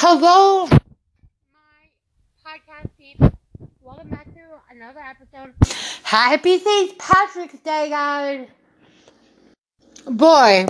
[0.00, 0.78] Hello, my
[2.46, 3.32] podcast team.
[3.82, 4.40] Welcome back to
[4.70, 5.54] another episode.
[6.04, 6.96] Happy St.
[6.96, 8.46] Patrick's Day, guys.
[10.06, 10.66] Boy,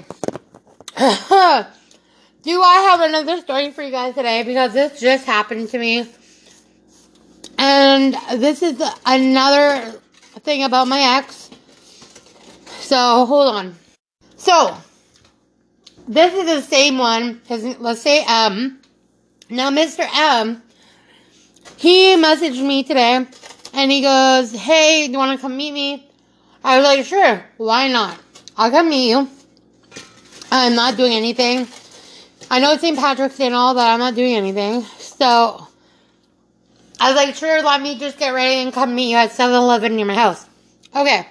[0.97, 6.07] do I have another story for you guys today because this just happened to me.
[7.59, 10.01] And this is another
[10.41, 11.51] thing about my ex.
[12.81, 13.75] So, hold on.
[14.39, 14.75] So,
[16.09, 17.43] this is the same one.
[17.51, 18.78] Let's say M.
[19.51, 20.07] Now, Mr.
[20.15, 20.63] M,
[21.77, 23.27] he messaged me today
[23.73, 26.11] and he goes, Hey, do you want to come meet me?
[26.63, 28.19] I was like, Sure, why not?
[28.57, 29.29] I'll come meet you.
[30.51, 31.67] I'm not doing anything.
[32.51, 32.99] I know it's St.
[32.99, 33.93] Patrick's Day and all that.
[33.93, 34.83] I'm not doing anything.
[34.99, 35.67] So,
[37.01, 39.55] I was like, Sure, let me just get ready and come meet you at 7
[39.55, 40.45] Eleven near my house.
[40.95, 41.27] Okay.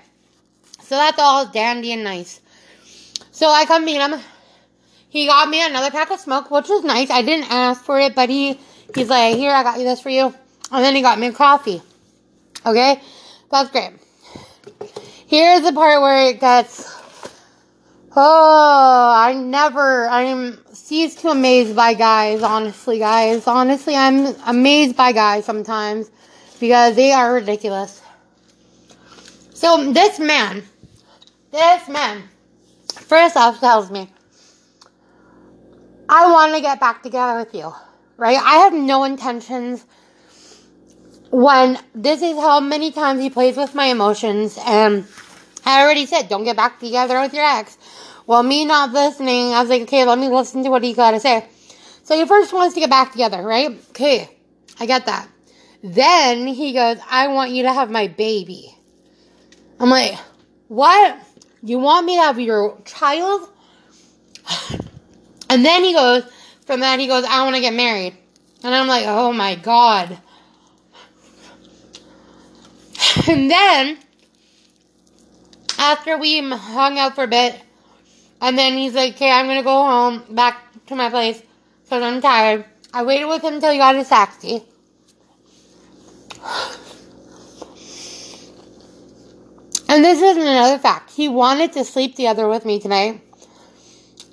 [0.81, 2.40] So that's all dandy and nice.
[3.31, 4.20] So I come meet him.
[5.17, 7.09] He got me another pack of smoke, which was nice.
[7.09, 8.59] I didn't ask for it, but he
[8.94, 10.26] he's like, "Here, I got you this for you."
[10.71, 11.82] And then he got me a coffee.
[12.63, 13.01] Okay,
[13.49, 13.93] that's great.
[15.26, 16.88] Here's the part where it gets.
[18.15, 20.07] Oh, I never.
[20.07, 22.43] I'm seized to amazed by guys.
[22.43, 23.48] Honestly, guys.
[23.48, 26.12] Honestly, I'm amazed by guys sometimes
[26.60, 28.04] because they are ridiculous.
[29.55, 30.62] So this man,
[31.49, 32.21] this man,
[32.93, 34.12] first off tells me,
[36.10, 37.74] I want to get back together with you,
[38.16, 38.38] right?
[38.38, 39.86] I have no intentions
[41.32, 45.05] when this is how many times he plays with my emotions and
[45.66, 47.78] I already said don't get back together with your ex.
[48.26, 51.12] Well, me not listening, I was like, okay, let me listen to what he got
[51.12, 51.46] to say.
[52.04, 53.72] So he first wants to get back together, right?
[53.90, 54.30] Okay,
[54.80, 55.28] I get that.
[55.84, 58.74] Then he goes, I want you to have my baby.
[59.80, 60.18] I'm like,
[60.70, 61.20] what?
[61.62, 63.50] You want me to have your child?
[65.50, 66.23] And then he goes,
[66.66, 68.16] from that, he goes, I want to get married.
[68.63, 70.17] And I'm like, oh my God.
[73.28, 73.97] And then,
[75.77, 77.59] after we hung out for a bit,
[78.41, 81.41] and then he's like, okay, I'm going to go home, back to my place,
[81.83, 82.66] because I'm tired.
[82.93, 84.63] I waited with him until he got his taxi.
[89.89, 91.11] And this is another fact.
[91.11, 93.22] He wanted to sleep together with me tonight.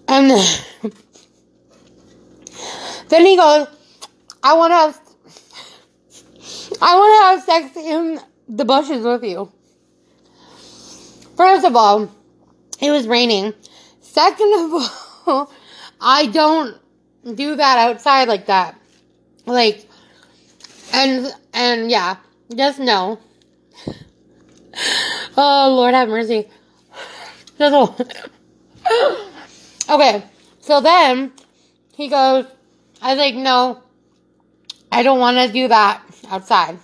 [0.08, 0.32] And
[3.08, 3.66] then he goes,
[4.42, 5.00] I want to have,
[6.80, 9.50] I want to have sex in the bushes with you.
[11.36, 12.10] First of all,
[12.80, 13.54] it was raining.
[14.00, 14.72] Second of
[15.26, 15.52] all,
[16.00, 16.76] I don't
[17.34, 18.78] do that outside like that.
[19.46, 19.88] Like,
[20.92, 22.16] and, and yeah,
[22.54, 23.18] just no.
[25.36, 26.48] Oh, Lord have mercy.
[29.86, 30.24] Okay,
[30.60, 31.30] so then
[31.94, 32.46] he goes,
[33.04, 33.82] I was like, no,
[34.90, 36.78] I don't want to do that outside.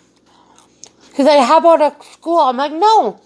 [1.15, 2.41] He's like, how about at school?
[2.41, 3.19] I'm like, no,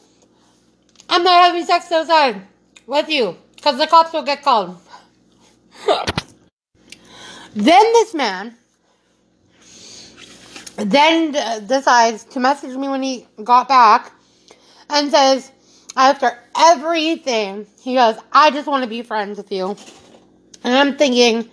[1.09, 2.41] I'm not having sex outside
[2.87, 4.79] with you because the cops will get called.
[7.57, 8.55] then this man
[10.77, 11.33] then
[11.67, 14.13] decides to message me when he got back
[14.89, 15.51] and says,
[15.97, 19.77] after everything, he goes, I just want to be friends with you.
[20.63, 21.51] And I'm thinking,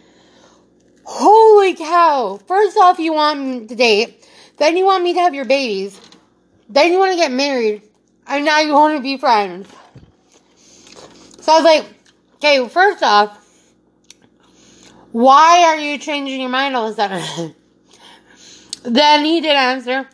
[1.04, 2.40] Holy cow.
[2.48, 4.28] First off, you want me to date.
[4.58, 6.00] Then you want me to have your babies.
[6.70, 7.82] Then you want to get married.
[8.28, 9.68] And now you want to be friends.
[11.42, 11.86] So I was like,
[12.36, 13.38] okay, first off,
[15.12, 17.56] why are you changing your mind all of a sudden?
[18.84, 20.08] then he did answer,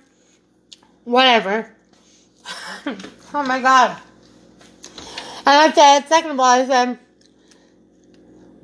[1.04, 1.76] whatever.
[2.86, 4.02] oh my god.
[5.46, 7.00] And I said, second of all, I said,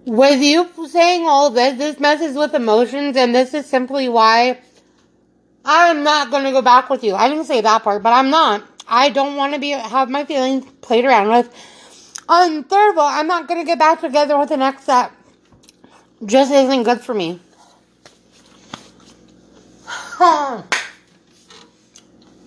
[0.06, 4.60] with you saying all this, this messes with emotions, and this is simply why
[5.64, 7.16] I'm not going to go back with you.
[7.16, 8.64] I didn't say that part, but I'm not.
[8.88, 11.48] I don't want to be have my feelings played around with.
[12.28, 15.12] Um, third of all, I'm not going to get back together with an ex that
[16.26, 17.40] just isn't good for me.
[20.20, 20.64] and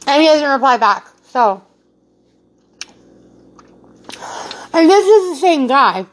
[0.06, 1.08] he doesn't reply back.
[1.24, 1.62] So,
[4.72, 6.06] and this is the same guy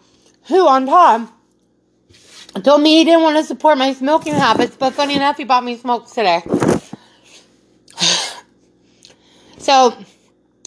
[0.47, 1.31] who, on top,
[2.61, 5.63] told me he didn't want to support my smoking habits, but funny enough, he bought
[5.63, 6.41] me smokes today.
[9.57, 9.95] so,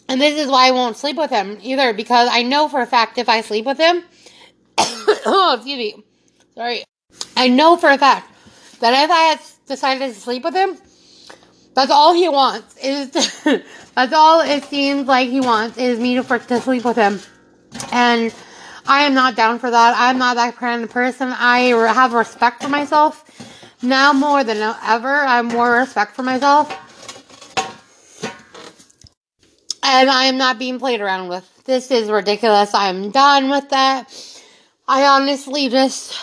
[0.08, 2.86] and this is why I won't sleep with him either, because I know for a
[2.86, 4.02] fact if I sleep with him,
[4.78, 6.04] oh, excuse me,
[6.54, 6.84] sorry,
[7.36, 8.32] I know for a fact
[8.80, 10.76] that if I had decided to sleep with him,
[11.74, 13.62] that's all he wants is to,
[13.94, 17.20] that's all it seems like he wants is me to, to sleep with him,
[17.92, 18.34] and
[18.88, 19.94] I am not down for that.
[19.96, 21.28] I'm not that kind of person.
[21.28, 21.60] I
[21.92, 23.24] have respect for myself.
[23.82, 26.70] now more than ever, I have more respect for myself.
[29.82, 31.48] And I am not being played around with.
[31.64, 32.74] This is ridiculous.
[32.74, 34.12] I'm done with that.
[34.86, 36.16] I honestly just,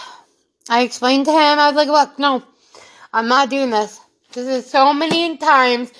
[0.69, 2.43] I explained to him, I was like, look, no,
[3.11, 3.99] I'm not doing this.
[4.31, 5.91] This is so many times.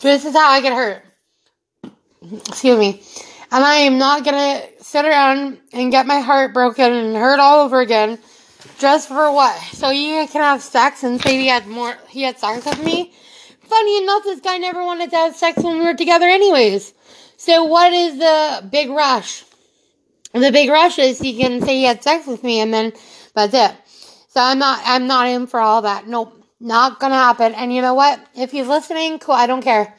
[0.00, 1.04] This is how I get hurt.
[2.48, 3.02] Excuse me.
[3.50, 7.64] And I am not gonna sit around and get my heart broken and hurt all
[7.64, 8.18] over again.
[8.78, 9.56] Just for what?
[9.72, 13.12] So you can have sex and say he had more, he had sex with me?
[13.62, 16.92] Funny enough, this guy never wanted to have sex when we were together anyways.
[17.36, 19.44] So what is the big rush?
[20.32, 22.92] The big rush is he can say he had sex with me and then
[23.34, 23.76] that's it.
[24.28, 26.08] So I'm not, I'm not in for all that.
[26.08, 26.40] Nope.
[26.60, 27.54] Not gonna happen.
[27.54, 28.24] And you know what?
[28.34, 29.94] If he's listening, cool, I don't care.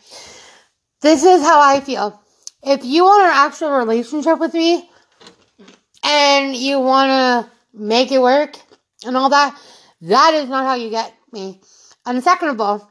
[1.02, 2.22] This is how I feel.
[2.66, 4.90] If you want an actual relationship with me
[6.04, 8.56] and you wanna make it work
[9.06, 9.56] and all that,
[10.02, 11.62] that is not how you get me.
[12.08, 12.90] And second of all,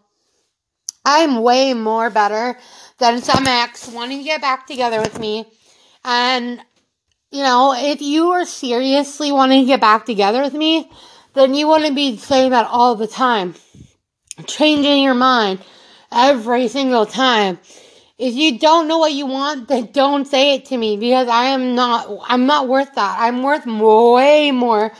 [1.04, 2.56] I'm way more better
[2.98, 5.44] than some ex wanting to get back together with me.
[6.04, 6.60] And,
[7.32, 10.88] you know, if you are seriously wanting to get back together with me,
[11.34, 13.54] then you wouldn't be saying that all the time.
[14.46, 15.60] Changing your mind
[16.12, 17.58] every single time.
[18.16, 21.46] If you don't know what you want, then don't say it to me because I
[21.46, 23.16] am not, I'm not worth that.
[23.18, 24.92] I'm worth way more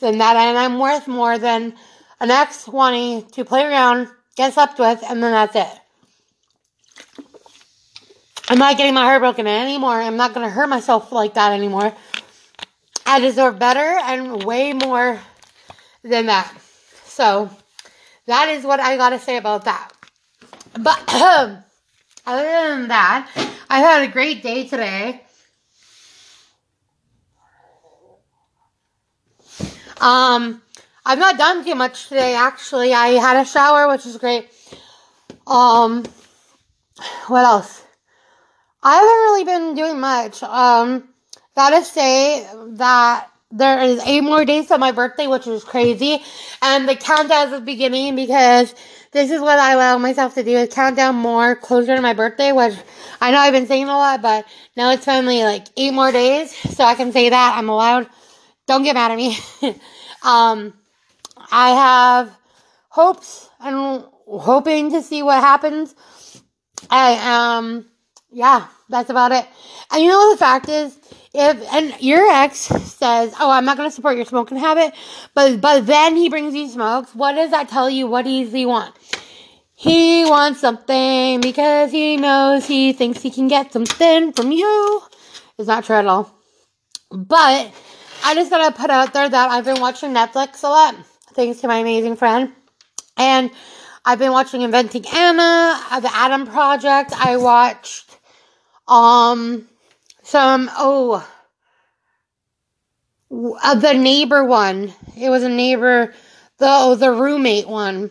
[0.00, 1.74] than that and I'm worth more than
[2.20, 5.80] an ex wanting to play around, get slept with, and then that's it.
[8.48, 10.00] I'm not getting my heart broken anymore.
[10.00, 11.94] I'm not gonna hurt myself like that anymore.
[13.04, 15.20] I deserve better and way more
[16.02, 16.52] than that.
[17.04, 17.50] So
[18.26, 19.92] that is what I gotta say about that.
[20.78, 21.64] But
[22.26, 23.28] other than that,
[23.68, 25.22] I had a great day today.
[30.00, 30.60] Um,
[31.06, 32.92] I've not done too much today actually.
[32.92, 34.48] I had a shower, which is great.
[35.46, 36.04] Um,
[37.28, 37.82] what else?
[38.82, 40.42] I haven't really been doing much.
[40.42, 41.08] Um,
[41.54, 46.22] gotta say that there is eight more days to my birthday, which is crazy.
[46.62, 48.74] And the countdown is beginning because
[49.12, 52.14] this is what I allow myself to do is count down more closer to my
[52.14, 52.74] birthday, which
[53.20, 56.54] I know I've been saying a lot, but now it's finally like eight more days.
[56.74, 57.54] So I can say that.
[57.56, 58.08] I'm allowed.
[58.66, 59.36] Don't get mad at me.
[60.22, 60.72] um,
[61.50, 62.38] I have
[62.88, 65.94] hopes and hoping to see what happens.
[66.90, 67.86] I, um,
[68.30, 69.46] yeah, that's about it.
[69.90, 70.96] And you know what the fact is?
[71.34, 74.94] If and your ex says, "Oh, I'm not going to support your smoking habit,"
[75.34, 78.06] but but then he brings you smokes, what does that tell you?
[78.06, 78.94] What does he want?
[79.74, 85.02] He wants something because he knows he thinks he can get something from you.
[85.58, 86.30] It's not true at all.
[87.10, 87.72] But
[88.24, 90.94] I just gotta put out there that I've been watching Netflix a lot,
[91.32, 92.52] thanks to my amazing friend,
[93.16, 93.50] and
[94.04, 97.12] I've been watching Inventing Anna, The Adam Project.
[97.12, 98.16] I watched
[98.86, 99.68] um
[100.22, 101.26] some oh
[103.30, 104.92] uh, the neighbor one.
[105.16, 106.12] It was a neighbor
[106.58, 108.10] the oh, the roommate one.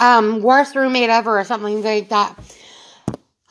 [0.00, 2.36] Um, worst roommate ever or something like that.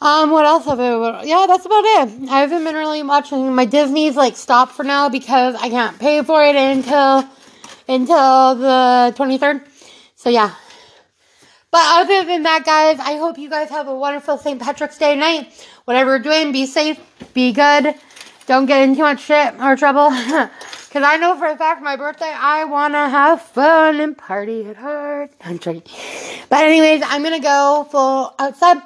[0.01, 1.23] Um, what else have I?
[1.23, 2.29] Yeah, that's about it.
[2.29, 6.21] I haven't been really watching my Disney's like stopped for now because I can't pay
[6.23, 7.23] for it until
[7.87, 9.61] until the twenty third.
[10.15, 10.53] So yeah.
[11.73, 14.61] But other than that, guys, I hope you guys have a wonderful St.
[14.61, 15.51] Patrick's Day night.
[15.85, 16.99] Whatever you're doing, be safe,
[17.33, 17.95] be good.
[18.45, 20.11] Don't get in too much shit or trouble.
[20.93, 24.67] Because I know for a fact my birthday, I want to have fun and party
[24.67, 25.31] at heart.
[25.43, 25.81] I'm joking.
[26.49, 28.77] But anyways, I'm going to go full outside.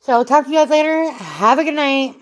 [0.00, 1.08] So talk to you guys later.
[1.12, 2.16] Have a good night.